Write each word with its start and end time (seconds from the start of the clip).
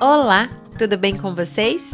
Olá, 0.00 0.48
tudo 0.78 0.96
bem 0.96 1.16
com 1.16 1.34
vocês? 1.34 1.90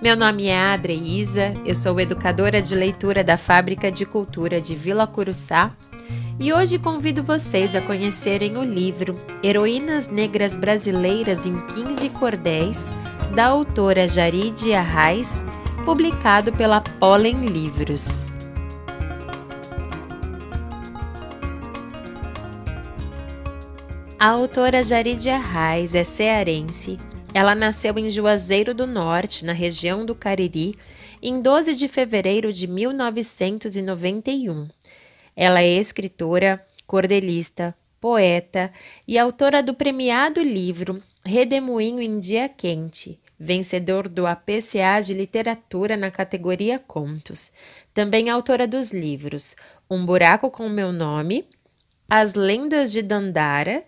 Meu 0.00 0.16
nome 0.16 0.46
é 0.46 0.56
Adreísa, 0.56 1.52
eu 1.66 1.74
sou 1.74 1.98
educadora 1.98 2.62
de 2.62 2.76
leitura 2.76 3.24
da 3.24 3.36
Fábrica 3.36 3.90
de 3.90 4.06
Cultura 4.06 4.60
de 4.60 4.76
Vila 4.76 5.04
Curuçá 5.04 5.72
e 6.38 6.52
hoje 6.52 6.78
convido 6.78 7.24
vocês 7.24 7.74
a 7.74 7.80
conhecerem 7.80 8.56
o 8.56 8.62
livro 8.62 9.16
Heroínas 9.42 10.06
Negras 10.06 10.56
Brasileiras 10.56 11.44
em 11.44 11.58
15 11.66 12.08
Cordéis, 12.10 12.86
da 13.34 13.46
autora 13.46 14.06
Jaride 14.06 14.72
Arraes, 14.72 15.42
publicado 15.84 16.52
pela 16.52 16.80
Pollen 16.80 17.46
Livros. 17.46 18.24
A 24.16 24.28
autora 24.28 24.84
Jaride 24.84 25.30
Arraes 25.30 25.96
é 25.96 26.04
cearense 26.04 26.96
ela 27.32 27.54
nasceu 27.54 27.96
em 27.96 28.10
Juazeiro 28.10 28.74
do 28.74 28.86
Norte, 28.86 29.44
na 29.44 29.52
região 29.52 30.04
do 30.04 30.14
Cariri, 30.14 30.76
em 31.22 31.40
12 31.40 31.74
de 31.74 31.86
fevereiro 31.86 32.52
de 32.52 32.66
1991. 32.66 34.68
Ela 35.36 35.62
é 35.62 35.68
escritora, 35.68 36.64
cordelista, 36.86 37.74
poeta 38.00 38.72
e 39.06 39.18
autora 39.18 39.62
do 39.62 39.74
premiado 39.74 40.40
livro 40.40 41.00
Redemoinho 41.24 42.00
em 42.00 42.18
Dia 42.18 42.48
Quente, 42.48 43.20
vencedor 43.38 44.08
do 44.08 44.26
APCA 44.26 45.00
de 45.00 45.14
Literatura 45.14 45.96
na 45.96 46.10
categoria 46.10 46.78
Contos. 46.78 47.52
Também 47.94 48.28
autora 48.28 48.66
dos 48.66 48.92
livros 48.92 49.54
Um 49.88 50.04
Buraco 50.04 50.50
com 50.50 50.68
Meu 50.68 50.90
Nome, 50.90 51.44
As 52.08 52.34
Lendas 52.34 52.90
de 52.90 53.02
Dandara 53.02 53.84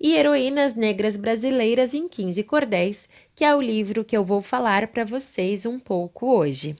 e 0.00 0.14
Heroínas 0.14 0.74
Negras 0.74 1.16
Brasileiras 1.16 1.94
em 1.94 2.08
15 2.08 2.42
Cordéis, 2.44 3.08
que 3.34 3.44
é 3.44 3.54
o 3.54 3.60
livro 3.60 4.04
que 4.04 4.16
eu 4.16 4.24
vou 4.24 4.40
falar 4.40 4.88
para 4.88 5.04
vocês 5.04 5.66
um 5.66 5.78
pouco 5.78 6.26
hoje. 6.26 6.76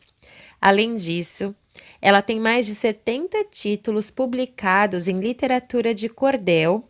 Além 0.60 0.96
disso, 0.96 1.54
ela 2.00 2.22
tem 2.22 2.40
mais 2.40 2.66
de 2.66 2.74
70 2.74 3.44
títulos 3.50 4.10
publicados 4.10 5.08
em 5.08 5.18
literatura 5.18 5.94
de 5.94 6.08
cordel 6.08 6.82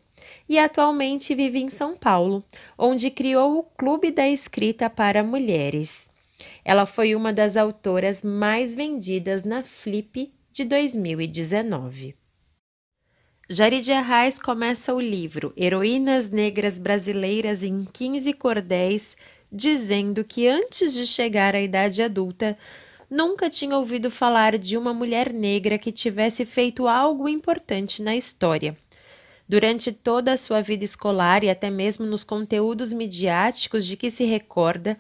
e 0.49 0.59
atualmente 0.59 1.35
vive 1.35 1.59
em 1.59 1.69
São 1.69 1.97
Paulo, 1.97 2.45
onde 2.79 3.11
criou 3.11 3.59
o 3.59 3.63
Clube 3.63 4.11
da 4.11 4.29
Escrita 4.29 4.89
para 4.89 5.25
Mulheres. 5.25 6.09
Ela 6.65 6.87
foi 6.87 7.15
uma 7.15 7.33
das 7.33 7.57
autoras 7.57 8.23
mais 8.23 8.75
vendidas 8.75 9.45
na 9.45 9.63
Flip 9.63 10.33
de 10.53 10.65
2019. 10.65 12.15
Jaride 13.49 13.93
Arraes 13.93 14.39
começa 14.39 14.95
o 14.95 14.99
livro 14.99 15.53
Heroínas 15.55 16.31
Negras 16.31 16.79
Brasileiras 16.79 17.63
em 17.63 17.85
15 17.85 18.33
Cordéis, 18.33 19.19
dizendo 19.53 20.25
que 20.25 20.49
antes 20.49 20.95
de 20.95 21.07
chegar 21.07 21.55
à 21.55 21.61
idade 21.61 22.03
adulta, 22.03 22.57
nunca 23.11 23.51
tinha 23.51 23.77
ouvido 23.77 24.11
falar 24.11 24.57
de 24.57 24.79
uma 24.79 24.95
mulher 24.95 25.31
negra 25.31 25.77
que 25.77 25.93
tivesse 25.93 26.47
feito 26.47 26.89
algo 26.89 27.29
importante 27.29 28.03
na 28.03 28.17
história. 28.17 28.75
Durante 29.47 29.93
toda 29.93 30.33
a 30.33 30.39
sua 30.39 30.63
vida 30.63 30.87
escolar 30.87 31.45
e 31.45 31.51
até 31.51 31.69
mesmo 31.69 32.07
nos 32.07 32.25
conteúdos 32.25 32.95
midiáticos 32.95 33.85
de 33.85 33.95
que 33.95 34.11
se 34.11 34.25
recorda, 34.25 34.97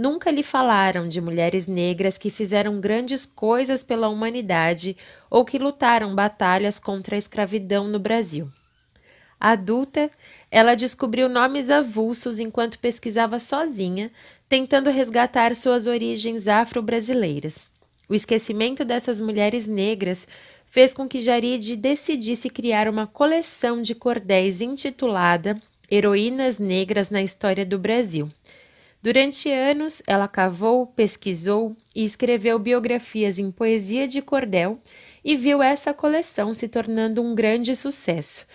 nunca 0.00 0.30
lhe 0.30 0.42
falaram 0.42 1.06
de 1.06 1.20
mulheres 1.20 1.66
negras 1.66 2.16
que 2.16 2.30
fizeram 2.30 2.80
grandes 2.80 3.26
coisas 3.26 3.84
pela 3.84 4.08
humanidade 4.08 4.96
ou 5.28 5.44
que 5.44 5.58
lutaram 5.58 6.14
batalhas 6.14 6.78
contra 6.78 7.16
a 7.16 7.18
escravidão 7.18 7.86
no 7.86 7.98
Brasil. 7.98 8.50
Adulta, 9.38 10.10
ela 10.50 10.74
descobriu 10.74 11.28
nomes 11.28 11.68
avulsos 11.68 12.38
enquanto 12.38 12.78
pesquisava 12.78 13.38
sozinha, 13.38 14.10
tentando 14.48 14.88
resgatar 14.88 15.54
suas 15.54 15.86
origens 15.86 16.48
afro-brasileiras. 16.48 17.66
O 18.08 18.14
esquecimento 18.14 18.86
dessas 18.86 19.20
mulheres 19.20 19.66
negras 19.66 20.26
fez 20.64 20.94
com 20.94 21.06
que 21.06 21.20
Jaride 21.20 21.76
decidisse 21.76 22.48
criar 22.48 22.88
uma 22.88 23.06
coleção 23.06 23.82
de 23.82 23.94
cordéis 23.94 24.62
intitulada 24.62 25.60
Heroínas 25.90 26.58
Negras 26.58 27.10
na 27.10 27.22
História 27.22 27.66
do 27.66 27.78
Brasil 27.78 28.30
Durante 29.02 29.50
anos, 29.50 30.02
ela 30.06 30.28
cavou, 30.28 30.86
pesquisou 30.86 31.74
e 31.96 32.04
escreveu 32.04 32.58
biografias 32.58 33.38
em 33.38 33.50
poesia 33.50 34.06
de 34.06 34.20
cordel 34.20 34.78
e 35.24 35.36
viu 35.36 35.62
essa 35.62 35.94
coleção 35.94 36.52
se 36.52 36.68
tornando 36.68 37.22
um 37.22 37.34
grande 37.34 37.74
sucesso. 37.74 38.46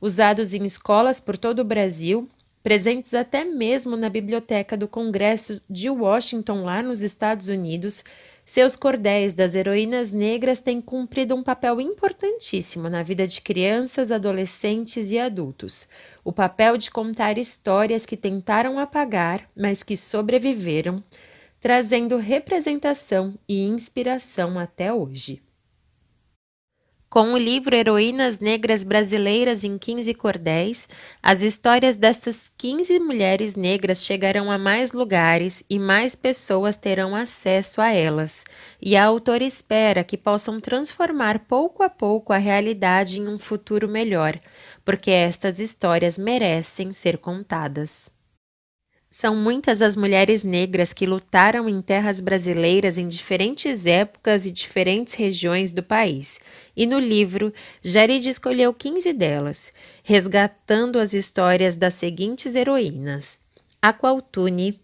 Usados 0.00 0.54
em 0.54 0.64
escolas 0.64 1.20
por 1.20 1.36
todo 1.36 1.58
o 1.58 1.64
Brasil, 1.64 2.26
presentes 2.62 3.12
até 3.12 3.44
mesmo 3.44 3.94
na 3.94 4.08
biblioteca 4.08 4.74
do 4.74 4.88
Congresso 4.88 5.60
de 5.68 5.90
Washington, 5.90 6.64
lá 6.64 6.82
nos 6.82 7.02
Estados 7.02 7.48
Unidos, 7.48 8.02
seus 8.50 8.74
cordéis 8.74 9.32
das 9.32 9.54
heroínas 9.54 10.10
negras 10.10 10.60
têm 10.60 10.80
cumprido 10.80 11.36
um 11.36 11.42
papel 11.42 11.80
importantíssimo 11.80 12.88
na 12.88 13.00
vida 13.00 13.24
de 13.24 13.40
crianças, 13.40 14.10
adolescentes 14.10 15.12
e 15.12 15.20
adultos. 15.20 15.86
O 16.24 16.32
papel 16.32 16.76
de 16.76 16.90
contar 16.90 17.38
histórias 17.38 18.04
que 18.04 18.16
tentaram 18.16 18.76
apagar, 18.76 19.48
mas 19.56 19.84
que 19.84 19.96
sobreviveram, 19.96 21.00
trazendo 21.60 22.16
representação 22.16 23.38
e 23.48 23.64
inspiração 23.64 24.58
até 24.58 24.92
hoje. 24.92 25.40
Com 27.12 27.32
o 27.32 27.36
livro 27.36 27.74
Heroínas 27.74 28.38
Negras 28.38 28.84
Brasileiras 28.84 29.64
em 29.64 29.76
15 29.76 30.14
Cordéis, 30.14 30.88
as 31.20 31.42
histórias 31.42 31.96
dessas 31.96 32.52
15 32.56 33.00
mulheres 33.00 33.56
negras 33.56 34.04
chegarão 34.04 34.48
a 34.48 34.56
mais 34.56 34.92
lugares 34.92 35.60
e 35.68 35.76
mais 35.76 36.14
pessoas 36.14 36.76
terão 36.76 37.16
acesso 37.16 37.80
a 37.80 37.92
elas. 37.92 38.44
E 38.80 38.96
a 38.96 39.04
autora 39.04 39.42
espera 39.42 40.04
que 40.04 40.16
possam 40.16 40.60
transformar 40.60 41.40
pouco 41.40 41.82
a 41.82 41.90
pouco 41.90 42.32
a 42.32 42.38
realidade 42.38 43.18
em 43.18 43.26
um 43.26 43.40
futuro 43.40 43.88
melhor, 43.88 44.38
porque 44.84 45.10
estas 45.10 45.58
histórias 45.58 46.16
merecem 46.16 46.92
ser 46.92 47.18
contadas. 47.18 48.08
São 49.12 49.34
muitas 49.34 49.82
as 49.82 49.96
mulheres 49.96 50.44
negras 50.44 50.92
que 50.92 51.04
lutaram 51.04 51.68
em 51.68 51.82
terras 51.82 52.20
brasileiras 52.20 52.96
em 52.96 53.08
diferentes 53.08 53.84
épocas 53.84 54.46
e 54.46 54.52
diferentes 54.52 55.14
regiões 55.14 55.72
do 55.72 55.82
país, 55.82 56.38
e 56.76 56.86
no 56.86 56.96
livro, 56.96 57.52
Jarid 57.82 58.28
escolheu 58.28 58.72
15 58.72 59.12
delas, 59.12 59.72
resgatando 60.04 61.00
as 61.00 61.12
histórias 61.12 61.74
das 61.74 61.94
seguintes 61.94 62.54
heroínas: 62.54 63.40
Aqualtune, 63.82 64.80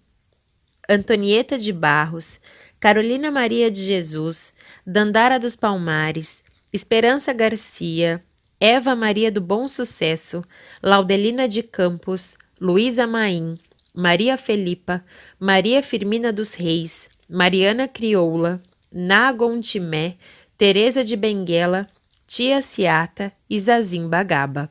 Antonieta 0.88 1.56
de 1.56 1.72
Barros, 1.72 2.40
Carolina 2.80 3.30
Maria 3.30 3.70
de 3.70 3.80
Jesus, 3.80 4.52
Dandara 4.84 5.38
dos 5.38 5.54
Palmares, 5.54 6.42
Esperança 6.72 7.32
Garcia, 7.32 8.20
Eva 8.58 8.96
Maria 8.96 9.30
do 9.30 9.40
Bom 9.40 9.68
Sucesso, 9.68 10.42
Laudelina 10.82 11.46
de 11.46 11.62
Campos, 11.62 12.34
Luísa 12.60 13.06
Maim, 13.06 13.56
Maria 13.98 14.36
Felipa, 14.36 15.02
Maria 15.40 15.82
Firmina 15.82 16.30
dos 16.30 16.52
Reis, 16.52 17.08
Mariana 17.26 17.88
Crioula, 17.88 18.62
Nagontimé, 18.92 20.18
Teresa 20.58 21.02
de 21.02 21.16
Benguela, 21.16 21.88
Tia 22.26 22.60
Ciata 22.60 23.32
e 23.48 23.58
Zazim 23.58 24.06
Bagaba. 24.06 24.70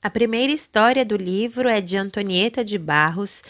A 0.00 0.08
primeira 0.08 0.50
história 0.50 1.04
do 1.04 1.18
livro 1.18 1.68
é 1.68 1.82
de 1.82 1.98
Antonieta 1.98 2.64
de 2.64 2.78
Barros, 2.78 3.42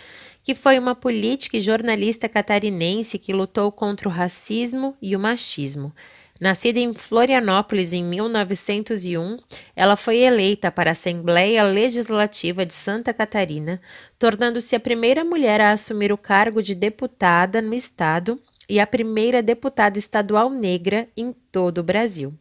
que 0.43 0.57
foi 0.57 0.77
uma 0.77 0.95
política 0.97 1.57
e 1.57 1.61
jornalista 1.61 2.29
catarinense 2.29 3.17
que 3.17 3.33
lutou 3.33 3.71
contra 3.71 4.09
o 4.09 4.13
racismo 4.13 4.97
e 5.01 5.15
o 5.15 5.21
machismo. 5.21 5.95
Nascida 6.41 6.79
em 6.79 6.93
Florianópolis 6.93 7.93
em 7.93 8.05
1901, 8.05 9.39
ela 9.75 9.97
foi 9.97 10.19
eleita 10.19 10.71
para 10.71 10.91
a 10.91 10.93
Assembleia 10.93 11.65
Legislativa 11.65 12.65
de 12.65 12.73
Santa 12.73 13.13
Catarina, 13.13 13.81
tornando-se 14.17 14.77
a 14.77 14.81
primeira 14.81 15.25
mulher 15.25 15.61
a 15.61 15.73
assumir 15.73 16.13
o 16.13 16.19
cargo 16.19 16.63
de 16.63 16.77
deputada 16.77 17.61
no 17.61 17.75
estado 17.75 18.41
e 18.69 18.79
a 18.79 18.87
primeira 18.87 19.43
deputada 19.43 19.99
estadual 19.99 20.49
negra 20.49 21.09
em 21.17 21.33
todo 21.33 21.79
o 21.79 21.83
Brasil. 21.83 22.33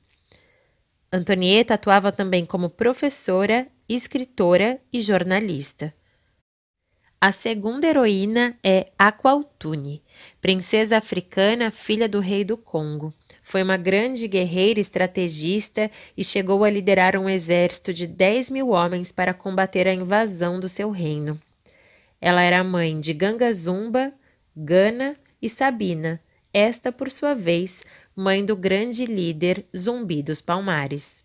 Antonieta 1.11 1.73
atuava 1.73 2.11
também 2.11 2.45
como 2.45 2.69
professora, 2.69 3.67
escritora 3.89 4.79
e 4.93 5.01
jornalista. 5.01 5.91
A 7.19 7.31
segunda 7.31 7.87
heroína 7.87 8.55
é 8.63 8.91
Aqualtune, 8.95 10.03
princesa 10.39 10.97
africana, 10.97 11.71
filha 11.71 12.07
do 12.07 12.19
rei 12.19 12.43
do 12.43 12.55
Congo. 12.55 13.11
Foi 13.49 13.63
uma 13.63 13.77
grande 13.77 14.27
guerreira 14.27 14.77
estrategista 14.77 15.89
e 16.17 16.21
chegou 16.21 16.65
a 16.65 16.69
liderar 16.69 17.15
um 17.15 17.29
exército 17.29 17.93
de 17.93 18.05
10 18.05 18.49
mil 18.49 18.71
homens 18.71 19.09
para 19.09 19.33
combater 19.33 19.87
a 19.87 19.93
invasão 19.93 20.59
do 20.59 20.67
seu 20.67 20.91
reino. 20.91 21.39
Ela 22.19 22.41
era 22.41 22.61
mãe 22.61 22.99
de 22.99 23.13
Ganga 23.13 23.49
Zumba, 23.53 24.11
Gana 24.53 25.15
e 25.41 25.49
Sabina, 25.49 26.21
esta, 26.53 26.91
por 26.91 27.09
sua 27.09 27.33
vez, 27.33 27.85
mãe 28.13 28.43
do 28.43 28.53
grande 28.53 29.05
líder 29.05 29.65
Zumbi 29.73 30.21
dos 30.21 30.41
Palmares. 30.41 31.23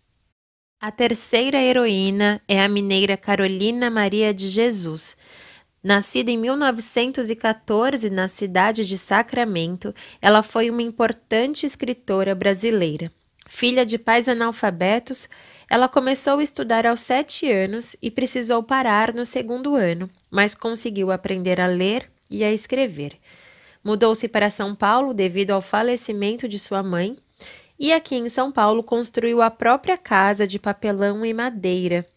A 0.79 0.91
terceira 0.91 1.61
heroína 1.61 2.41
é 2.47 2.61
a 2.61 2.69
mineira 2.69 3.17
Carolina 3.17 3.89
Maria 3.89 4.33
de 4.33 4.47
Jesus, 4.47 5.17
Nascida 5.83 6.31
em 6.31 6.37
1914 6.37 8.09
na 8.09 8.29
cidade 8.29 8.87
de 8.87 8.97
Sacramento, 8.97 9.93
ela 10.21 10.41
foi 10.41 10.69
uma 10.69 10.81
importante 10.81 11.65
escritora 11.65 12.33
brasileira. 12.33 13.11
Filha 13.49 13.85
de 13.85 13.97
pais 13.97 14.29
analfabetos, 14.29 15.27
ela 15.69 15.89
começou 15.89 16.39
a 16.39 16.43
estudar 16.43 16.87
aos 16.87 17.01
sete 17.01 17.51
anos 17.51 17.97
e 18.01 18.09
precisou 18.09 18.63
parar 18.63 19.13
no 19.13 19.25
segundo 19.25 19.75
ano, 19.75 20.09
mas 20.31 20.55
conseguiu 20.55 21.11
aprender 21.11 21.59
a 21.59 21.67
ler 21.67 22.09
e 22.31 22.45
a 22.45 22.53
escrever. 22.53 23.17
Mudou-se 23.83 24.29
para 24.29 24.49
São 24.49 24.73
Paulo 24.73 25.13
devido 25.13 25.51
ao 25.51 25.61
falecimento 25.61 26.47
de 26.47 26.57
sua 26.57 26.81
mãe 26.81 27.17
e 27.77 27.91
aqui 27.91 28.15
em 28.15 28.29
São 28.29 28.53
Paulo 28.53 28.81
construiu 28.83 29.41
a 29.41 29.51
própria 29.51 29.97
casa 29.97 30.47
de 30.47 30.57
papelão 30.57 31.25
e 31.25 31.33
madeira. 31.33 32.07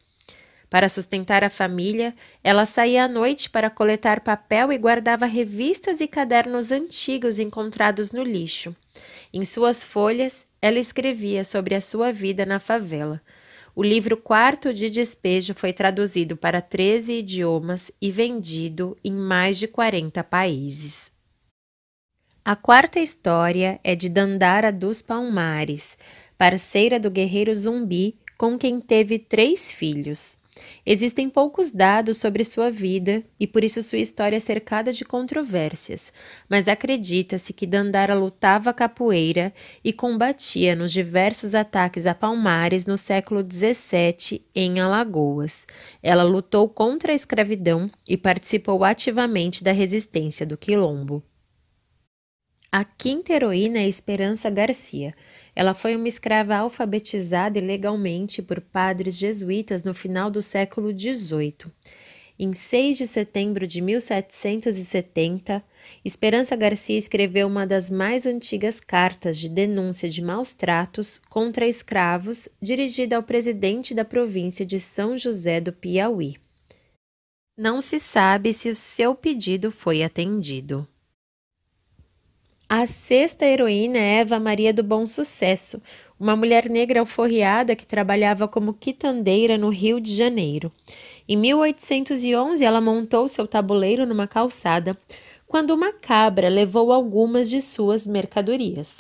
Para 0.68 0.88
sustentar 0.88 1.44
a 1.44 1.50
família, 1.50 2.14
ela 2.42 2.66
saía 2.66 3.04
à 3.04 3.08
noite 3.08 3.48
para 3.48 3.70
coletar 3.70 4.20
papel 4.20 4.72
e 4.72 4.78
guardava 4.78 5.24
revistas 5.24 6.00
e 6.00 6.08
cadernos 6.08 6.72
antigos 6.72 7.38
encontrados 7.38 8.10
no 8.10 8.22
lixo. 8.22 8.74
Em 9.32 9.44
suas 9.44 9.84
folhas, 9.84 10.46
ela 10.60 10.78
escrevia 10.78 11.44
sobre 11.44 11.74
a 11.74 11.80
sua 11.80 12.12
vida 12.12 12.44
na 12.44 12.58
favela. 12.58 13.20
O 13.74 13.82
livro 13.82 14.16
Quarto 14.16 14.72
de 14.72 14.88
Despejo 14.88 15.54
foi 15.54 15.72
traduzido 15.72 16.36
para 16.36 16.62
13 16.62 17.18
idiomas 17.18 17.92
e 18.00 18.10
vendido 18.10 18.96
em 19.04 19.12
mais 19.12 19.58
de 19.58 19.68
40 19.68 20.24
países. 20.24 21.12
A 22.44 22.56
quarta 22.56 22.98
história 23.00 23.78
é 23.84 23.94
de 23.94 24.08
Dandara 24.08 24.72
dos 24.72 25.02
Palmares, 25.02 25.98
parceira 26.38 26.98
do 26.98 27.10
guerreiro 27.10 27.54
zumbi, 27.54 28.16
com 28.38 28.56
quem 28.56 28.80
teve 28.80 29.18
três 29.18 29.70
filhos. 29.70 30.38
Existem 30.84 31.28
poucos 31.28 31.70
dados 31.70 32.16
sobre 32.16 32.44
sua 32.44 32.70
vida 32.70 33.22
e 33.38 33.46
por 33.46 33.64
isso 33.64 33.82
sua 33.82 33.98
história 33.98 34.36
é 34.36 34.40
cercada 34.40 34.92
de 34.92 35.04
controvérsias, 35.04 36.12
mas 36.48 36.68
acredita-se 36.68 37.52
que 37.52 37.66
Dandara 37.66 38.14
lutava 38.14 38.72
capoeira 38.72 39.52
e 39.84 39.92
combatia 39.92 40.76
nos 40.76 40.92
diversos 40.92 41.54
ataques 41.54 42.06
a 42.06 42.14
Palmares 42.14 42.86
no 42.86 42.96
século 42.96 43.42
XVII 43.42 44.42
em 44.54 44.80
Alagoas. 44.80 45.66
Ela 46.02 46.22
lutou 46.22 46.68
contra 46.68 47.12
a 47.12 47.14
escravidão 47.14 47.90
e 48.08 48.16
participou 48.16 48.84
ativamente 48.84 49.64
da 49.64 49.72
resistência 49.72 50.46
do 50.46 50.56
Quilombo. 50.56 51.22
A 52.70 52.84
quinta 52.84 53.32
heroína 53.32 53.78
é 53.78 53.88
Esperança 53.88 54.50
Garcia. 54.50 55.14
Ela 55.56 55.72
foi 55.72 55.96
uma 55.96 56.06
escrava 56.06 56.54
alfabetizada 56.54 57.58
ilegalmente 57.58 58.42
por 58.42 58.60
padres 58.60 59.16
jesuítas 59.16 59.82
no 59.82 59.94
final 59.94 60.30
do 60.30 60.42
século 60.42 60.90
XVIII. 60.92 61.72
Em 62.38 62.52
6 62.52 62.98
de 62.98 63.06
setembro 63.06 63.66
de 63.66 63.80
1770, 63.80 65.64
Esperança 66.04 66.54
Garcia 66.54 66.98
escreveu 66.98 67.46
uma 67.46 67.66
das 67.66 67.90
mais 67.90 68.26
antigas 68.26 68.80
cartas 68.80 69.38
de 69.38 69.48
denúncia 69.48 70.10
de 70.10 70.20
maus 70.20 70.52
tratos 70.52 71.18
contra 71.30 71.66
escravos, 71.66 72.46
dirigida 72.60 73.16
ao 73.16 73.22
presidente 73.22 73.94
da 73.94 74.04
província 74.04 74.66
de 74.66 74.78
São 74.78 75.16
José 75.16 75.58
do 75.58 75.72
Piauí. 75.72 76.36
Não 77.56 77.80
se 77.80 77.98
sabe 77.98 78.52
se 78.52 78.68
o 78.68 78.76
seu 78.76 79.14
pedido 79.14 79.72
foi 79.72 80.02
atendido. 80.02 80.86
A 82.68 82.84
sexta 82.84 83.46
heroína 83.46 83.96
é 83.96 84.18
Eva 84.18 84.40
Maria 84.40 84.74
do 84.74 84.82
Bom 84.82 85.06
Sucesso, 85.06 85.80
uma 86.18 86.34
mulher 86.34 86.68
negra 86.68 86.98
alforriada 86.98 87.76
que 87.76 87.86
trabalhava 87.86 88.48
como 88.48 88.74
quitandeira 88.74 89.56
no 89.56 89.68
Rio 89.68 90.00
de 90.00 90.12
Janeiro. 90.12 90.72
Em 91.28 91.36
1811, 91.36 92.64
ela 92.64 92.80
montou 92.80 93.28
seu 93.28 93.46
tabuleiro 93.46 94.04
numa 94.04 94.26
calçada, 94.26 94.98
quando 95.46 95.70
uma 95.70 95.92
cabra 95.92 96.48
levou 96.48 96.90
algumas 96.90 97.48
de 97.48 97.62
suas 97.62 98.04
mercadorias. 98.04 98.96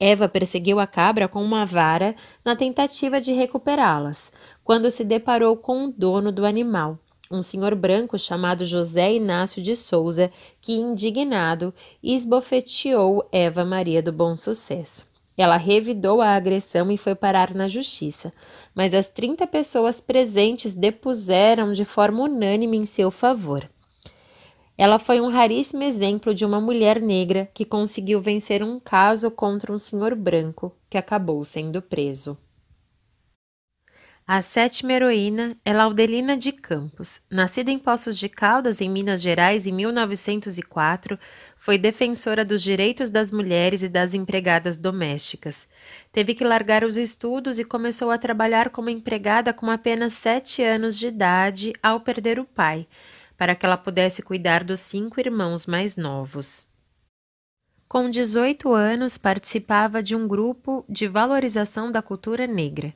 Eva 0.00 0.26
perseguiu 0.26 0.80
a 0.80 0.86
cabra 0.86 1.28
com 1.28 1.44
uma 1.44 1.66
vara 1.66 2.16
na 2.42 2.56
tentativa 2.56 3.20
de 3.20 3.32
recuperá-las, 3.32 4.32
quando 4.64 4.90
se 4.90 5.04
deparou 5.04 5.58
com 5.58 5.84
o 5.84 5.92
dono 5.92 6.32
do 6.32 6.46
animal 6.46 6.98
um 7.30 7.42
senhor 7.42 7.74
branco 7.74 8.18
chamado 8.18 8.64
José 8.64 9.14
Inácio 9.14 9.62
de 9.62 9.74
Souza, 9.74 10.30
que, 10.60 10.72
indignado, 10.72 11.74
esbofeteou 12.02 13.26
Eva 13.32 13.64
Maria 13.64 14.02
do 14.02 14.12
Bom 14.12 14.34
Sucesso. 14.34 15.06
Ela 15.36 15.56
revidou 15.56 16.22
a 16.22 16.30
agressão 16.30 16.90
e 16.90 16.96
foi 16.96 17.14
parar 17.14 17.54
na 17.54 17.68
justiça, 17.68 18.32
mas 18.74 18.94
as 18.94 19.08
30 19.08 19.46
pessoas 19.46 20.00
presentes 20.00 20.72
depuseram 20.72 21.72
de 21.72 21.84
forma 21.84 22.22
unânime 22.22 22.78
em 22.78 22.86
seu 22.86 23.10
favor. 23.10 23.68
Ela 24.78 24.98
foi 24.98 25.20
um 25.20 25.28
raríssimo 25.28 25.82
exemplo 25.82 26.34
de 26.34 26.44
uma 26.44 26.60
mulher 26.60 27.00
negra 27.00 27.50
que 27.52 27.64
conseguiu 27.64 28.20
vencer 28.20 28.62
um 28.62 28.78
caso 28.78 29.30
contra 29.30 29.72
um 29.72 29.78
senhor 29.78 30.14
branco 30.14 30.72
que 30.88 30.98
acabou 30.98 31.44
sendo 31.44 31.80
preso. 31.80 32.36
A 34.28 34.42
sétima 34.42 34.92
heroína 34.92 35.56
é 35.64 35.72
Laudelina 35.72 36.36
de 36.36 36.50
Campos. 36.50 37.20
Nascida 37.30 37.70
em 37.70 37.78
Poços 37.78 38.18
de 38.18 38.28
Caldas, 38.28 38.80
em 38.80 38.90
Minas 38.90 39.22
Gerais, 39.22 39.68
em 39.68 39.72
1904, 39.72 41.16
foi 41.56 41.78
defensora 41.78 42.44
dos 42.44 42.60
direitos 42.60 43.08
das 43.08 43.30
mulheres 43.30 43.84
e 43.84 43.88
das 43.88 44.14
empregadas 44.14 44.76
domésticas. 44.76 45.68
Teve 46.10 46.34
que 46.34 46.42
largar 46.42 46.82
os 46.82 46.96
estudos 46.96 47.60
e 47.60 47.64
começou 47.64 48.10
a 48.10 48.18
trabalhar 48.18 48.70
como 48.70 48.90
empregada 48.90 49.52
com 49.52 49.70
apenas 49.70 50.14
sete 50.14 50.60
anos 50.60 50.98
de 50.98 51.06
idade 51.06 51.72
ao 51.80 52.00
perder 52.00 52.40
o 52.40 52.44
pai, 52.44 52.84
para 53.38 53.54
que 53.54 53.64
ela 53.64 53.76
pudesse 53.76 54.22
cuidar 54.22 54.64
dos 54.64 54.80
cinco 54.80 55.20
irmãos 55.20 55.66
mais 55.66 55.96
novos. 55.96 56.66
Com 57.88 58.10
18 58.10 58.74
anos, 58.74 59.16
participava 59.16 60.02
de 60.02 60.16
um 60.16 60.26
grupo 60.26 60.84
de 60.88 61.06
valorização 61.06 61.92
da 61.92 62.02
cultura 62.02 62.44
negra. 62.44 62.92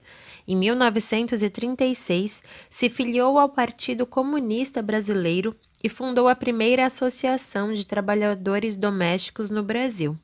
Em 0.51 0.57
1936, 0.57 2.43
se 2.69 2.89
filiou 2.91 3.39
ao 3.39 3.51
Partido 3.51 4.05
Comunista 4.05 4.83
Brasileiro 4.83 5.55
e 5.81 5.89
fundou 5.89 6.27
a 6.27 6.35
primeira 6.35 6.87
Associação 6.87 7.73
de 7.73 7.87
Trabalhadores 7.87 8.75
Domésticos 8.75 9.49
no 9.49 9.63
Brasil. 9.63 10.19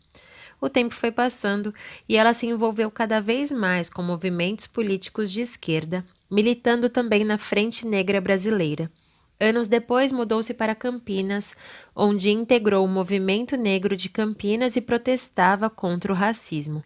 O 0.60 0.68
tempo 0.68 0.96
foi 0.96 1.12
passando 1.12 1.72
e 2.08 2.16
ela 2.16 2.32
se 2.32 2.44
envolveu 2.44 2.90
cada 2.90 3.20
vez 3.20 3.52
mais 3.52 3.88
com 3.88 4.02
movimentos 4.02 4.66
políticos 4.66 5.30
de 5.30 5.42
esquerda, 5.42 6.04
militando 6.28 6.90
também 6.90 7.24
na 7.24 7.38
Frente 7.38 7.86
Negra 7.86 8.20
Brasileira. 8.20 8.90
Anos 9.38 9.68
depois, 9.68 10.10
mudou-se 10.10 10.52
para 10.52 10.74
Campinas, 10.74 11.54
onde 11.94 12.32
integrou 12.32 12.84
o 12.84 12.88
Movimento 12.88 13.56
Negro 13.56 13.96
de 13.96 14.08
Campinas 14.08 14.74
e 14.74 14.80
protestava 14.80 15.70
contra 15.70 16.12
o 16.12 16.16
racismo. 16.16 16.82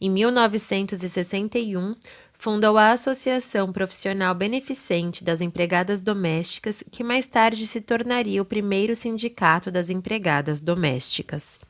Em 0.00 0.10
1961, 0.10 1.94
fundou 2.40 2.78
a 2.78 2.92
Associação 2.92 3.70
Profissional 3.70 4.34
Beneficente 4.34 5.22
das 5.22 5.42
Empregadas 5.42 6.00
Domésticas, 6.00 6.82
que 6.90 7.04
mais 7.04 7.26
tarde 7.26 7.66
se 7.66 7.82
tornaria 7.82 8.40
o 8.40 8.46
primeiro 8.46 8.96
sindicato 8.96 9.70
das 9.70 9.90
empregadas 9.90 10.58
domésticas. 10.58 11.60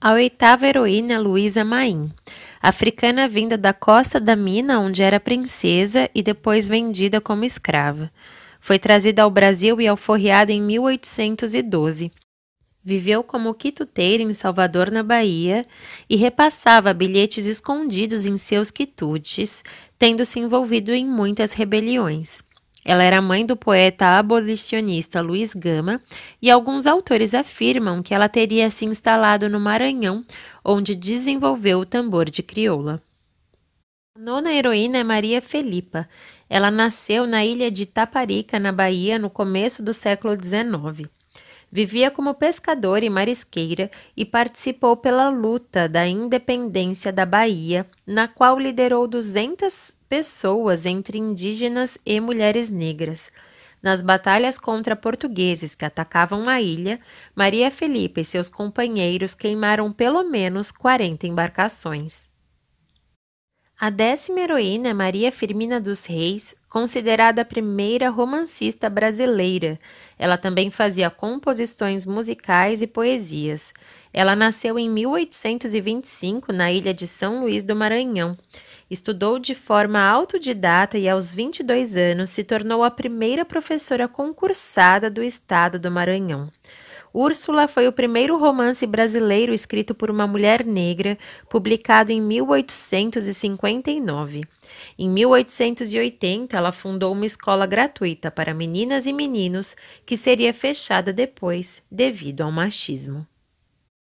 A 0.00 0.12
oitava 0.12 0.66
heroína 0.66 1.18
Luísa 1.18 1.62
Maim, 1.62 2.10
africana 2.62 3.28
vinda 3.28 3.58
da 3.58 3.74
costa 3.74 4.18
da 4.18 4.34
mina, 4.34 4.80
onde 4.80 5.02
era 5.02 5.20
princesa 5.20 6.08
e 6.14 6.22
depois 6.22 6.66
vendida 6.66 7.20
como 7.20 7.44
escrava. 7.44 8.10
Foi 8.58 8.78
trazida 8.78 9.22
ao 9.22 9.30
Brasil 9.30 9.82
e 9.82 9.86
alforriada 9.86 10.50
em 10.50 10.62
1812. 10.62 12.10
Viveu 12.82 13.22
como 13.22 13.52
quituteira 13.52 14.22
em 14.22 14.32
Salvador, 14.32 14.90
na 14.90 15.02
Bahia, 15.02 15.66
e 16.08 16.16
repassava 16.16 16.94
bilhetes 16.94 17.44
escondidos 17.44 18.24
em 18.24 18.38
seus 18.38 18.70
quitutes, 18.70 19.62
tendo 19.98 20.24
se 20.24 20.40
envolvido 20.40 20.92
em 20.92 21.06
muitas 21.06 21.52
rebeliões. 21.52 22.40
Ela 22.82 23.02
era 23.04 23.20
mãe 23.20 23.44
do 23.44 23.54
poeta 23.54 24.18
abolicionista 24.18 25.20
Luiz 25.20 25.52
Gama, 25.52 26.00
e 26.40 26.50
alguns 26.50 26.86
autores 26.86 27.34
afirmam 27.34 28.02
que 28.02 28.14
ela 28.14 28.28
teria 28.28 28.70
se 28.70 28.86
instalado 28.86 29.48
no 29.50 29.60
Maranhão, 29.60 30.24
onde 30.64 30.94
desenvolveu 30.94 31.80
o 31.80 31.86
tambor 31.86 32.30
de 32.30 32.42
crioula. 32.42 33.02
A 34.16 34.18
nona 34.18 34.52
heroína 34.52 34.98
é 34.98 35.04
Maria 35.04 35.42
Felipa. 35.42 36.08
Ela 36.48 36.70
nasceu 36.70 37.26
na 37.26 37.44
ilha 37.44 37.70
de 37.70 37.84
Taparica, 37.84 38.58
na 38.58 38.72
Bahia, 38.72 39.18
no 39.18 39.28
começo 39.28 39.82
do 39.82 39.92
século 39.92 40.34
XIX. 40.34 41.08
Vivia 41.72 42.10
como 42.10 42.34
pescadora 42.34 43.04
e 43.04 43.10
marisqueira 43.10 43.90
e 44.16 44.24
participou 44.24 44.96
pela 44.96 45.28
luta 45.28 45.88
da 45.88 46.06
independência 46.06 47.12
da 47.12 47.24
Bahia, 47.24 47.86
na 48.04 48.26
qual 48.26 48.58
liderou 48.58 49.06
200 49.06 49.94
pessoas 50.08 50.84
entre 50.84 51.16
indígenas 51.18 51.96
e 52.04 52.18
mulheres 52.18 52.68
negras. 52.68 53.30
Nas 53.82 54.02
batalhas 54.02 54.58
contra 54.58 54.96
portugueses 54.96 55.74
que 55.74 55.84
atacavam 55.84 56.48
a 56.48 56.60
ilha, 56.60 56.98
Maria 57.34 57.70
Felipe 57.70 58.20
e 58.20 58.24
seus 58.24 58.48
companheiros 58.48 59.34
queimaram 59.34 59.92
pelo 59.92 60.24
menos 60.24 60.70
40 60.70 61.26
embarcações. 61.26 62.29
A 63.80 63.88
décima 63.88 64.40
heroína 64.40 64.90
é 64.90 64.92
Maria 64.92 65.32
Firmina 65.32 65.80
dos 65.80 66.04
Reis, 66.04 66.54
considerada 66.68 67.40
a 67.40 67.46
primeira 67.46 68.10
romancista 68.10 68.90
brasileira. 68.90 69.78
Ela 70.18 70.36
também 70.36 70.70
fazia 70.70 71.08
composições 71.08 72.04
musicais 72.04 72.82
e 72.82 72.86
poesias. 72.86 73.72
Ela 74.12 74.36
nasceu 74.36 74.78
em 74.78 74.90
1825 74.90 76.52
na 76.52 76.70
ilha 76.70 76.92
de 76.92 77.06
São 77.06 77.40
Luís 77.40 77.64
do 77.64 77.74
Maranhão. 77.74 78.36
Estudou 78.90 79.38
de 79.38 79.54
forma 79.54 79.98
autodidata 79.98 80.98
e, 80.98 81.08
aos 81.08 81.32
22 81.32 81.96
anos, 81.96 82.28
se 82.28 82.44
tornou 82.44 82.84
a 82.84 82.90
primeira 82.90 83.46
professora 83.46 84.06
concursada 84.06 85.08
do 85.08 85.22
estado 85.22 85.78
do 85.78 85.90
Maranhão. 85.90 86.52
Úrsula 87.12 87.66
foi 87.66 87.88
o 87.88 87.92
primeiro 87.92 88.38
romance 88.38 88.86
brasileiro 88.86 89.52
escrito 89.52 89.92
por 89.94 90.10
uma 90.10 90.28
mulher 90.28 90.64
negra, 90.64 91.18
publicado 91.48 92.12
em 92.12 92.20
1859. 92.20 94.42
Em 94.96 95.08
1880, 95.08 96.56
ela 96.56 96.70
fundou 96.70 97.12
uma 97.12 97.26
escola 97.26 97.66
gratuita 97.66 98.30
para 98.30 98.54
meninas 98.54 99.06
e 99.06 99.12
meninos, 99.12 99.74
que 100.06 100.16
seria 100.16 100.54
fechada 100.54 101.12
depois 101.12 101.82
devido 101.90 102.42
ao 102.42 102.52
machismo. 102.52 103.26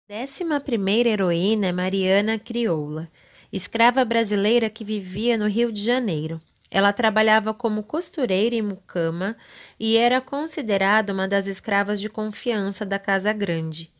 Décima 0.08 0.60
primeira 0.60 1.10
heroína 1.10 1.68
é 1.68 1.72
Mariana 1.72 2.40
Crioula, 2.40 3.08
escrava 3.54 4.04
brasileira 4.04 4.70
que 4.70 4.84
vivia 4.84 5.38
no 5.38 5.48
Rio 5.48 5.72
de 5.72 5.84
Janeiro. 5.84 6.42
Ela 6.70 6.92
trabalhava 6.92 7.54
como 7.54 7.84
costureira 7.84 8.56
em 8.56 8.62
mucama 8.62 9.38
e 9.80 9.98
era 9.98 10.20
considerada 10.20 11.14
uma 11.14 11.28
das 11.28 11.48
escravas 11.48 12.00
de 12.00 12.10
confiança 12.10 12.86
da 12.86 13.00
Casa 13.00 13.32
Grande. 13.32 13.92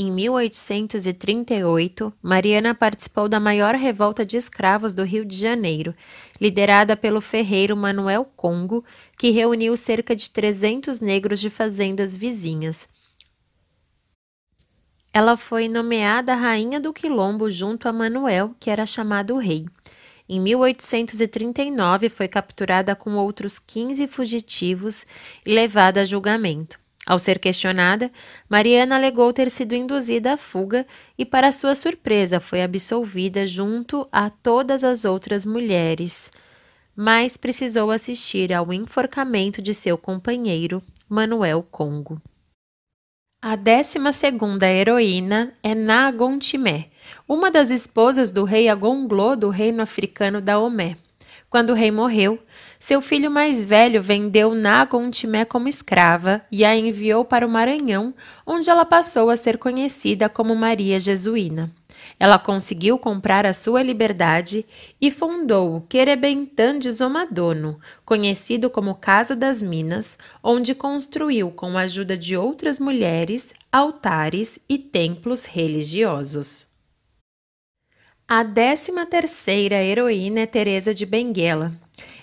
Em 0.00 0.12
1838, 0.12 2.10
Mariana 2.22 2.72
participou 2.72 3.28
da 3.28 3.40
maior 3.40 3.74
revolta 3.74 4.24
de 4.24 4.36
escravos 4.36 4.94
do 4.94 5.02
Rio 5.02 5.24
de 5.24 5.36
Janeiro, 5.36 5.92
liderada 6.40 6.96
pelo 6.96 7.20
ferreiro 7.20 7.76
Manuel 7.76 8.24
Congo, 8.24 8.84
que 9.18 9.30
reuniu 9.30 9.76
cerca 9.76 10.14
de 10.14 10.30
300 10.30 11.00
negros 11.00 11.40
de 11.40 11.50
fazendas 11.50 12.14
vizinhas. 12.14 12.88
Ela 15.12 15.36
foi 15.36 15.68
nomeada 15.68 16.32
rainha 16.36 16.78
do 16.78 16.92
Quilombo 16.92 17.50
junto 17.50 17.88
a 17.88 17.92
Manuel, 17.92 18.54
que 18.60 18.70
era 18.70 18.86
chamado 18.86 19.36
rei. 19.36 19.66
Em 20.28 20.38
1839, 20.40 22.10
foi 22.10 22.28
capturada 22.28 22.94
com 22.94 23.14
outros 23.16 23.58
15 23.58 24.06
fugitivos 24.08 25.06
e 25.46 25.54
levada 25.54 26.02
a 26.02 26.04
julgamento. 26.04 26.78
Ao 27.06 27.18
ser 27.18 27.38
questionada, 27.38 28.12
Mariana 28.50 28.96
alegou 28.96 29.32
ter 29.32 29.50
sido 29.50 29.74
induzida 29.74 30.34
à 30.34 30.36
fuga 30.36 30.86
e, 31.16 31.24
para 31.24 31.50
sua 31.50 31.74
surpresa, 31.74 32.38
foi 32.38 32.62
absolvida 32.62 33.46
junto 33.46 34.06
a 34.12 34.28
todas 34.28 34.84
as 34.84 35.06
outras 35.06 35.46
mulheres, 35.46 36.30
mas 36.94 37.38
precisou 37.38 37.90
assistir 37.90 38.52
ao 38.52 38.70
enforcamento 38.70 39.62
de 39.62 39.72
seu 39.72 39.96
companheiro, 39.96 40.82
Manuel 41.08 41.62
Congo. 41.62 42.20
A 43.40 43.54
décima 43.54 44.12
segunda 44.12 44.66
heroína 44.66 45.52
é 45.62 45.72
Nagontimé, 45.72 46.88
uma 47.26 47.52
das 47.52 47.70
esposas 47.70 48.32
do 48.32 48.42
rei 48.42 48.68
Agonglô 48.68 49.36
do 49.36 49.48
reino 49.48 49.80
africano 49.80 50.40
da 50.40 50.58
Omé. 50.58 50.96
Quando 51.48 51.70
o 51.70 51.74
rei 51.74 51.92
morreu, 51.92 52.36
seu 52.80 53.00
filho 53.00 53.30
mais 53.30 53.64
velho 53.64 54.02
vendeu 54.02 54.56
Nagontimé 54.56 55.44
como 55.44 55.68
escrava 55.68 56.42
e 56.50 56.64
a 56.64 56.74
enviou 56.76 57.24
para 57.24 57.46
o 57.46 57.48
Maranhão, 57.48 58.12
onde 58.44 58.68
ela 58.68 58.84
passou 58.84 59.30
a 59.30 59.36
ser 59.36 59.56
conhecida 59.56 60.28
como 60.28 60.56
Maria 60.56 60.98
Jesuína. 60.98 61.72
Ela 62.20 62.38
conseguiu 62.38 62.98
comprar 62.98 63.46
a 63.46 63.52
sua 63.52 63.82
liberdade 63.82 64.66
e 65.00 65.10
fundou 65.10 65.76
o 65.76 65.80
Querebentã 65.80 66.76
de 66.76 66.90
Zomadono, 66.90 67.78
conhecido 68.04 68.68
como 68.68 68.96
Casa 68.96 69.36
das 69.36 69.62
Minas, 69.62 70.18
onde 70.42 70.74
construiu, 70.74 71.52
com 71.52 71.78
a 71.78 71.82
ajuda 71.82 72.16
de 72.16 72.36
outras 72.36 72.78
mulheres, 72.80 73.54
altares 73.70 74.58
e 74.68 74.76
templos 74.78 75.44
religiosos. 75.44 76.66
A 78.26 78.42
décima 78.42 79.06
terceira 79.06 79.82
heroína 79.82 80.40
é 80.40 80.46
Teresa 80.46 80.92
de 80.92 81.06
Benguela. 81.06 81.72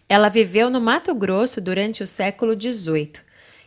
Ela 0.08 0.30
viveu 0.30 0.70
no 0.70 0.80
Mato 0.82 1.16
Grosso 1.16 1.62
durante 1.62 2.04
o 2.04 2.08
século 2.08 2.54
XVIII 2.54 3.14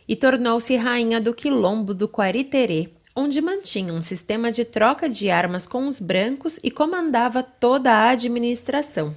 e 0.07 0.15
tornou-se 0.15 0.75
rainha 0.75 1.19
do 1.19 1.33
Quilombo 1.33 1.93
do 1.93 2.07
Quariterê, 2.07 2.91
onde 3.19 3.41
mantinha 3.41 3.93
um 3.93 4.01
sistema 4.01 4.49
de 4.49 4.63
troca 4.63 5.09
de 5.09 5.29
armas 5.29 5.67
com 5.67 5.85
os 5.85 5.99
brancos 5.99 6.57
e 6.63 6.71
comandava 6.71 7.43
toda 7.43 7.91
a 7.91 8.11
administração. 8.11 9.13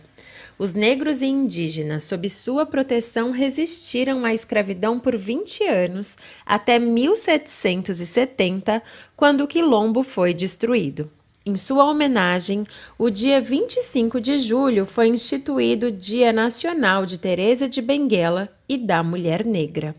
Os 0.58 0.74
negros 0.74 1.22
e 1.22 1.26
indígenas, 1.26 2.02
sob 2.02 2.28
sua 2.28 2.66
proteção, 2.66 3.30
resistiram 3.30 4.24
à 4.24 4.34
escravidão 4.34 4.98
por 4.98 5.16
20 5.16 5.62
anos, 5.68 6.16
até 6.44 6.80
1770, 6.80 8.82
quando 9.16 9.44
o 9.44 9.46
quilombo 9.46 10.02
foi 10.02 10.34
destruído. 10.34 11.08
Em 11.46 11.54
sua 11.54 11.88
homenagem, 11.88 12.66
o 12.98 13.08
dia 13.08 13.40
25 13.40 14.20
de 14.20 14.36
julho 14.38 14.84
foi 14.84 15.06
instituído 15.06 15.92
Dia 15.92 16.32
Nacional 16.32 17.06
de 17.06 17.18
Teresa 17.18 17.68
de 17.68 17.80
Benguela 17.80 18.48
e 18.68 18.76
da 18.76 19.00
Mulher 19.04 19.46
Negra. 19.46 19.94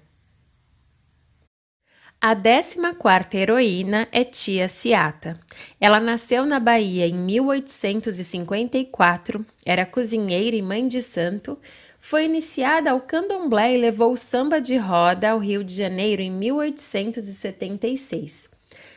A 2.25 2.33
14ª 2.33 3.35
heroína 3.35 4.07
é 4.09 4.23
Tia 4.23 4.69
Ciata. 4.69 5.37
Ela 5.77 5.99
nasceu 5.99 6.45
na 6.45 6.57
Bahia 6.57 7.05
em 7.05 7.13
1854, 7.13 9.45
era 9.65 9.85
cozinheira 9.85 10.55
e 10.55 10.61
mãe 10.61 10.87
de 10.87 11.01
santo, 11.01 11.59
foi 11.99 12.23
iniciada 12.23 12.91
ao 12.91 13.01
candomblé 13.01 13.73
e 13.73 13.77
levou 13.77 14.13
o 14.13 14.17
samba 14.17 14.61
de 14.61 14.77
roda 14.77 15.31
ao 15.31 15.37
Rio 15.37 15.65
de 15.65 15.75
Janeiro 15.75 16.21
em 16.21 16.31
1876. 16.31 18.47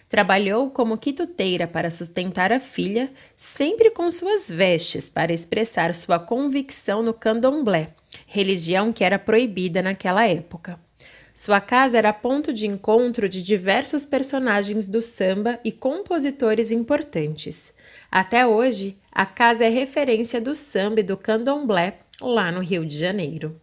Trabalhou 0.09 0.71
como 0.71 0.97
quituteira 0.97 1.67
para 1.67 1.91
sustentar 1.91 2.53
a 2.53 2.61
filha, 2.61 3.11
sempre 3.37 3.91
com 3.91 4.09
suas 4.09 4.49
vestes 4.49 5.11
para 5.11 5.33
expressar 5.33 5.93
sua 5.97 6.21
convicção 6.21 7.03
no 7.03 7.13
candomblé, 7.13 7.89
religião 8.25 8.93
que 8.93 9.03
era 9.03 9.19
proibida 9.19 9.83
naquela 9.83 10.29
época. 10.29 10.86
Sua 11.39 11.61
casa 11.61 11.99
era 11.99 12.15
ponto 12.15 12.51
de 12.51 12.67
encontro 12.67 13.29
de 13.29 13.43
diversos 13.43 14.07
personagens 14.07 14.87
do 14.87 15.03
samba 15.03 15.61
e 15.63 15.71
compositores 15.71 16.71
importantes. 16.71 17.75
Até 18.11 18.47
hoje, 18.47 18.97
a 19.13 19.27
casa 19.27 19.67
é 19.67 19.69
referência 19.69 20.41
do 20.41 20.55
samba 20.55 21.01
e 21.01 21.03
do 21.03 21.15
candomblé 21.15 21.99
lá 22.23 22.51
no 22.51 22.61
Rio 22.61 22.87
de 22.87 22.97
Janeiro. 22.97 23.61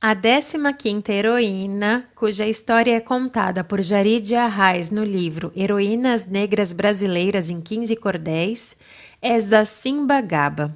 A 0.00 0.16
15ª 0.16 1.10
heroína, 1.10 2.08
cuja 2.14 2.46
história 2.46 2.96
é 2.96 3.00
contada 3.00 3.62
por 3.62 3.82
Jarid 3.82 4.34
Arraes 4.34 4.90
no 4.90 5.04
livro 5.04 5.52
Heroínas 5.54 6.24
Negras 6.24 6.72
Brasileiras 6.72 7.50
em 7.50 7.60
15 7.60 7.94
Cordéis, 7.96 8.74
é 9.20 9.38
Zacimba 9.38 10.22
Gaba. 10.22 10.74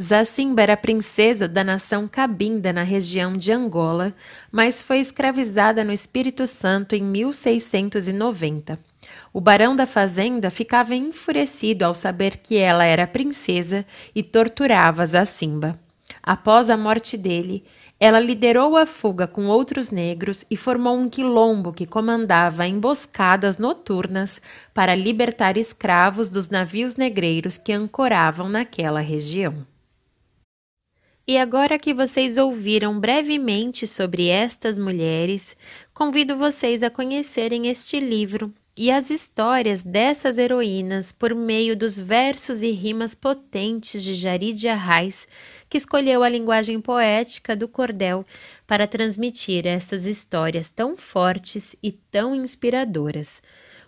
Zacimba 0.00 0.62
era 0.62 0.76
princesa 0.76 1.48
da 1.48 1.64
nação 1.64 2.06
Cabinda 2.06 2.72
na 2.72 2.82
região 2.82 3.36
de 3.36 3.52
Angola, 3.52 4.14
mas 4.50 4.82
foi 4.82 4.98
escravizada 4.98 5.84
no 5.84 5.92
Espírito 5.92 6.46
Santo 6.46 6.94
em 6.94 7.02
1690. 7.02 8.78
O 9.32 9.40
barão 9.40 9.76
da 9.76 9.86
fazenda 9.86 10.50
ficava 10.50 10.94
enfurecido 10.94 11.84
ao 11.84 11.94
saber 11.94 12.36
que 12.38 12.56
ela 12.56 12.84
era 12.84 13.06
princesa 13.06 13.84
e 14.14 14.22
torturava 14.22 15.04
Zacimba. 15.04 15.78
Após 16.22 16.70
a 16.70 16.76
morte 16.76 17.16
dele, 17.16 17.64
ela 18.00 18.20
liderou 18.20 18.76
a 18.76 18.86
fuga 18.86 19.26
com 19.26 19.46
outros 19.46 19.90
negros 19.90 20.44
e 20.48 20.56
formou 20.56 20.96
um 20.96 21.08
quilombo 21.08 21.72
que 21.72 21.84
comandava 21.84 22.66
emboscadas 22.66 23.58
noturnas 23.58 24.40
para 24.72 24.94
libertar 24.94 25.56
escravos 25.56 26.28
dos 26.28 26.48
navios 26.48 26.94
negreiros 26.94 27.58
que 27.58 27.72
ancoravam 27.72 28.48
naquela 28.48 29.00
região. 29.00 29.66
E 31.26 31.36
agora 31.36 31.78
que 31.78 31.92
vocês 31.92 32.38
ouviram 32.38 32.98
brevemente 32.98 33.86
sobre 33.86 34.28
estas 34.28 34.78
mulheres, 34.78 35.56
convido 35.92 36.38
vocês 36.38 36.82
a 36.82 36.88
conhecerem 36.88 37.66
este 37.66 38.00
livro 38.00 38.54
e 38.74 38.92
as 38.92 39.10
histórias 39.10 39.82
dessas 39.82 40.38
heroínas 40.38 41.10
por 41.10 41.34
meio 41.34 41.76
dos 41.76 41.98
versos 41.98 42.62
e 42.62 42.70
rimas 42.70 43.12
potentes 43.12 44.04
de 44.04 44.14
Jarid 44.14 44.68
Arraes 44.68 45.26
que 45.68 45.76
escolheu 45.76 46.22
a 46.22 46.28
linguagem 46.28 46.80
poética 46.80 47.54
do 47.54 47.68
cordel 47.68 48.24
para 48.66 48.86
transmitir 48.86 49.66
essas 49.66 50.06
histórias 50.06 50.70
tão 50.70 50.96
fortes 50.96 51.76
e 51.82 51.92
tão 51.92 52.34
inspiradoras. 52.34 53.42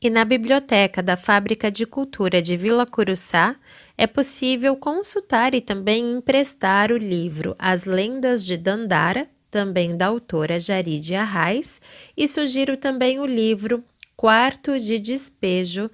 E 0.00 0.08
na 0.08 0.24
biblioteca 0.24 1.02
da 1.02 1.16
Fábrica 1.16 1.72
de 1.72 1.84
Cultura 1.84 2.40
de 2.40 2.56
Vila 2.56 2.86
Curuçá 2.86 3.56
é 3.96 4.06
possível 4.06 4.76
consultar 4.76 5.56
e 5.56 5.60
também 5.60 6.16
emprestar 6.16 6.92
o 6.92 6.96
livro 6.96 7.56
As 7.58 7.84
Lendas 7.84 8.46
de 8.46 8.56
Dandara, 8.56 9.28
também 9.50 9.96
da 9.96 10.06
autora 10.06 10.60
Jaride 10.60 11.16
Arraes, 11.16 11.80
e 12.16 12.28
sugiro 12.28 12.76
também 12.76 13.18
o 13.18 13.26
livro 13.26 13.82
Quarto 14.16 14.78
de 14.78 15.00
Despejo, 15.00 15.90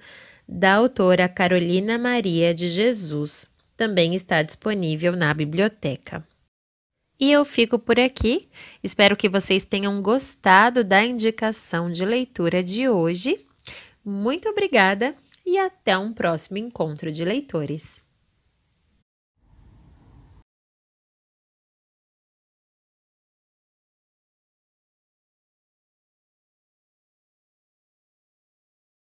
da 0.47 0.75
autora 0.75 1.27
Carolina 1.27 1.97
Maria 1.97 2.53
de 2.53 2.69
Jesus, 2.69 3.49
também 3.75 4.13
está 4.13 4.43
disponível 4.43 5.15
na 5.15 5.33
biblioteca. 5.33 6.23
E 7.19 7.31
eu 7.31 7.43
fico 7.43 7.79
por 7.79 7.99
aqui. 7.99 8.47
Espero 8.83 9.15
que 9.15 9.29
vocês 9.29 9.65
tenham 9.65 9.99
gostado 10.01 10.83
da 10.83 11.03
indicação 11.03 11.91
de 11.91 12.05
leitura 12.05 12.61
de 12.61 12.87
hoje 12.87 13.39
muito 14.05 14.47
obrigada 14.49 15.15
e 15.45 15.57
até 15.57 15.97
um 15.97 16.13
próximo 16.13 16.57
encontro 16.57 17.11
de 17.11 17.25
leitores. 17.25 18.04